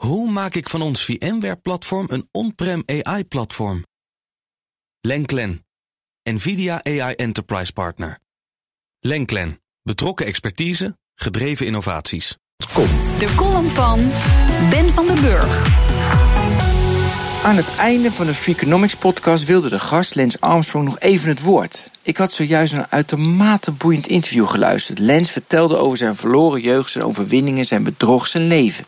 [0.00, 3.84] Hoe maak ik van ons VMware-platform een on-prem AI-platform?
[5.00, 5.66] Lenklen,
[6.22, 8.18] NVIDIA AI Enterprise Partner.
[9.00, 12.36] Lenklen, betrokken expertise, gedreven innovaties.
[12.72, 12.86] Kom.
[13.18, 13.98] De column van
[14.70, 15.66] Ben van den Burg.
[17.44, 21.42] Aan het einde van de Freakonomics podcast wilde de gast Lens Armstrong nog even het
[21.42, 21.90] woord.
[22.02, 24.98] Ik had zojuist een uitermate boeiend interview geluisterd.
[24.98, 28.84] Lens vertelde over zijn verloren jeugd, zijn overwinningen, zijn bedrog, zijn leven.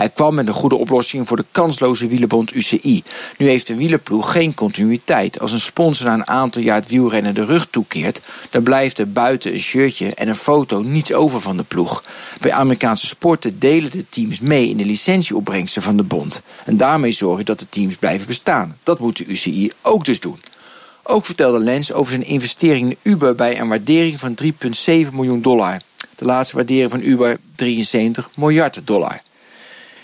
[0.00, 3.02] Hij kwam met een goede oplossing voor de kansloze wielenbond UCI.
[3.36, 5.40] Nu heeft de wielerploeg geen continuïteit.
[5.40, 8.20] Als een sponsor na een aantal jaar het wielrennen de rug toekeert,
[8.50, 12.02] dan blijft er buiten een shirtje en een foto niets over van de ploeg.
[12.40, 16.42] Bij Amerikaanse sporten delen de teams mee in de licentieopbrengsten van de bond.
[16.64, 18.78] En daarmee zorgen dat de teams blijven bestaan.
[18.82, 20.38] Dat moet de UCI ook dus doen.
[21.02, 24.50] Ook vertelde Lens over zijn investering in Uber bij een waardering van 3,7
[25.12, 25.80] miljoen dollar.
[26.16, 29.20] De laatste waardering van Uber 73 miljard dollar.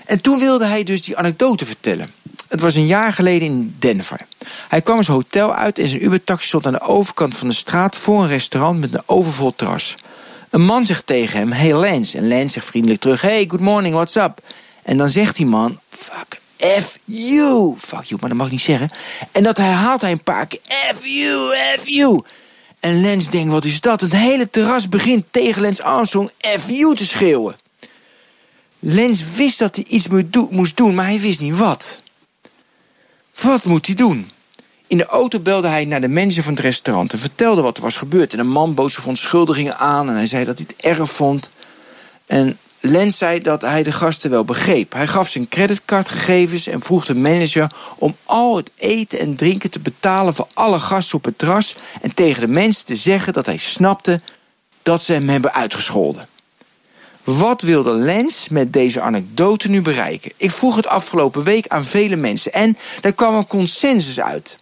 [0.06, 2.10] En toen wilde hij dus die anekdote vertellen.
[2.48, 4.20] Het was een jaar geleden in Denver.
[4.68, 7.96] Hij kwam zijn hotel uit en zijn Uber-taxi stond aan de overkant van de straat
[7.96, 9.94] voor een restaurant met een overvol terras.
[10.50, 12.18] Een man zegt tegen hem: Hey Lance.
[12.18, 14.38] En Lance zegt vriendelijk terug: Hey, good morning, what's up?
[14.82, 16.40] En dan zegt die man: Fuck,
[16.80, 17.74] F you.
[17.78, 18.90] Fuck you, maar dat mag ik niet zeggen.
[19.32, 20.60] En dat herhaalt hij een paar keer:
[20.94, 22.22] F you, F you.
[22.80, 24.00] En Lens denkt: Wat is dat?
[24.00, 27.56] Het hele terras begint tegen Lens Armstrong F you te schreeuwen.
[28.78, 30.08] Lens wist dat hij iets
[30.50, 32.00] moest doen, maar hij wist niet wat.
[33.42, 34.30] Wat moet hij doen?
[34.86, 37.82] In de auto belde hij naar de manager van het restaurant en vertelde wat er
[37.82, 38.32] was gebeurd.
[38.32, 41.50] En een man bood zijn verontschuldigingen aan en hij zei dat hij het erg vond.
[42.26, 44.92] En Lens zei dat hij de gasten wel begreep.
[44.92, 49.78] Hij gaf zijn creditcardgegevens en vroeg de manager om al het eten en drinken te
[49.78, 51.76] betalen voor alle gasten op het terras.
[52.00, 54.20] En tegen de mensen te zeggen dat hij snapte
[54.82, 56.28] dat ze hem hebben uitgescholden.
[57.26, 60.32] Wat wilde Lens met deze anekdote nu bereiken?
[60.36, 64.56] Ik vroeg het afgelopen week aan vele mensen en daar kwam een consensus uit.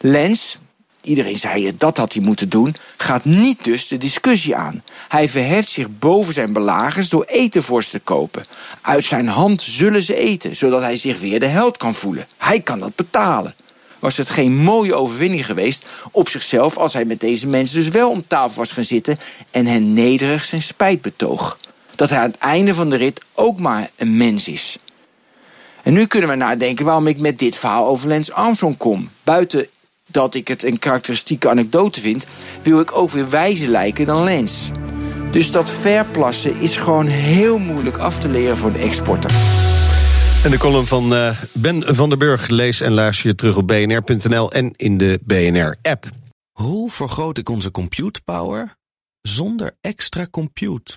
[0.00, 0.58] Lens,
[1.02, 4.82] iedereen zei dat had hij moeten doen, gaat niet dus de discussie aan.
[5.08, 8.44] Hij verheft zich boven zijn belagers door eten voor ze te kopen.
[8.80, 12.26] Uit zijn hand zullen ze eten, zodat hij zich weer de held kan voelen.
[12.36, 13.54] Hij kan dat betalen.
[13.98, 18.10] Was het geen mooie overwinning geweest op zichzelf als hij met deze mensen dus wel
[18.10, 19.16] om tafel was gaan zitten
[19.50, 21.56] en hen nederig zijn spijt betoog?
[21.94, 24.78] Dat hij aan het einde van de rit ook maar een mens is.
[25.82, 29.10] En nu kunnen we nadenken waarom ik met dit verhaal over Lance Armstrong kom.
[29.24, 29.66] Buiten
[30.06, 32.26] dat ik het een karakteristieke anekdote vind,
[32.62, 34.70] wil ik ook weer wijzer lijken dan Lens.
[35.30, 39.30] Dus dat verplassen is gewoon heel moeilijk af te leren voor een exporter.
[40.44, 43.66] En de column van uh, Ben van der Burg lees en luister je terug op
[43.66, 46.04] bnr.nl en in de BNR-app.
[46.52, 48.76] Hoe vergroot ik onze compute power
[49.20, 50.96] zonder extra compute